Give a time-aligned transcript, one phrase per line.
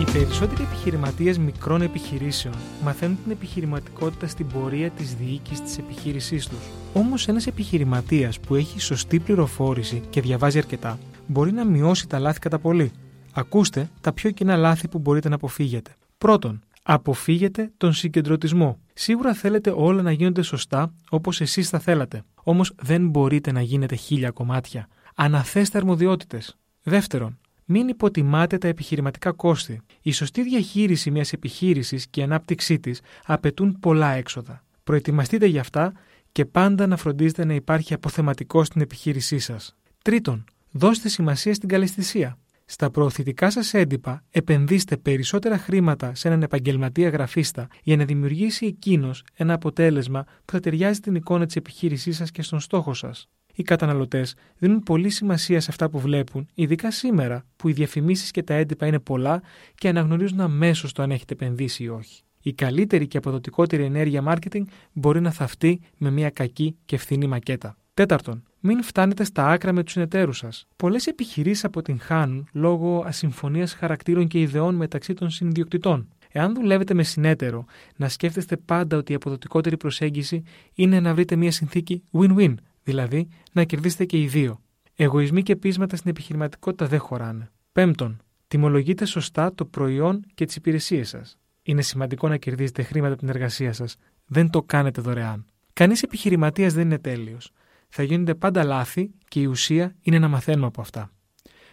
[0.00, 6.58] Οι περισσότεροι επιχειρηματίες μικρών επιχειρήσεων μαθαίνουν την επιχειρηματικότητα στην πορεία της διοίκησης της επιχείρησής τους.
[6.92, 12.38] Όμως ένας επιχειρηματίας που έχει σωστή πληροφόρηση και διαβάζει αρκετά μπορεί να μειώσει τα λάθη
[12.38, 12.92] κατά πολύ.
[13.32, 15.90] Ακούστε τα πιο κοινά λάθη που μπορείτε να αποφύγετε.
[16.18, 18.78] Πρώτον, αποφύγετε τον συγκεντρωτισμό.
[18.94, 22.22] Σίγουρα θέλετε όλα να γίνονται σωστά όπως εσείς θα θέλατε.
[22.42, 24.88] Όμως δεν μπορείτε να γίνετε χίλια κομμάτια.
[25.14, 26.56] Αναθέστε αρμοδιότητες.
[26.82, 29.80] Δεύτερον, μην υποτιμάτε τα επιχειρηματικά κόστη.
[30.02, 34.64] Η σωστή διαχείριση μιας επιχείρησης και η ανάπτυξή της απαιτούν πολλά έξοδα.
[34.84, 35.92] Προετοιμαστείτε γι' αυτά
[36.32, 39.76] και πάντα να φροντίζετε να υπάρχει αποθεματικό στην επιχείρησή σας.
[40.02, 42.38] Τρίτον, δώστε σημασία στην καλεσθησία.
[42.66, 49.24] Στα προωθητικά σας έντυπα, επενδύστε περισσότερα χρήματα σε έναν επαγγελματία γραφίστα για να δημιουργήσει εκείνος
[49.34, 53.28] ένα αποτέλεσμα που θα ταιριάζει την εικόνα της επιχείρησής σας και στον στόχο σας.
[53.54, 58.42] Οι καταναλωτές δίνουν πολύ σημασία σε αυτά που βλέπουν, ειδικά σήμερα που οι διαφημίσεις και
[58.42, 59.42] τα έντυπα είναι πολλά
[59.74, 62.22] και αναγνωρίζουν αμέσως το αν έχετε επενδύσει ή όχι.
[62.42, 67.76] Η καλύτερη και αποδοτικότερη ενέργεια marketing μπορεί να θαυτεί με μια κακή και φθηνή μακέτα.
[67.94, 70.66] Τέταρτον, μην φτάνετε στα άκρα με τους συνεταίρους σας.
[70.76, 76.08] Πολλές επιχειρήσεις αποτυγχάνουν λόγω ασυμφωνίας χαρακτήρων και ιδεών μεταξύ των συνδιοκτητών.
[76.36, 77.64] Εάν δουλεύετε με συνέτερο,
[77.96, 80.42] να σκέφτεστε πάντα ότι η αποδοτικότερη προσέγγιση
[80.74, 84.60] είναι να βρείτε μια συνθήκη win-win, δηλαδή να κερδίσετε και οι δύο.
[84.94, 87.50] Εγωισμοί και πείσματα στην επιχειρηματικότητα δεν χωράνε.
[87.72, 91.38] Πέμπτον, τιμολογείτε σωστά το προϊόν και τις υπηρεσίες σας.
[91.62, 93.96] Είναι σημαντικό να κερδίζετε χρήματα από την εργασία σας.
[94.26, 95.44] Δεν το κάνετε δωρεάν.
[95.72, 97.52] Κανείς επιχειρηματίας δεν είναι τέλειος
[97.96, 101.10] θα γίνονται πάντα λάθη και η ουσία είναι να μαθαίνουμε από αυτά.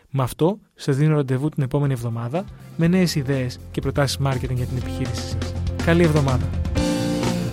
[0.09, 2.45] Με αυτό, σας δίνω ραντεβού την επόμενη εβδομάδα
[2.77, 5.53] με νέες ιδέες και προτάσεις marketing για την επιχείρησή σας.
[5.85, 6.70] Καλή εβδομάδα!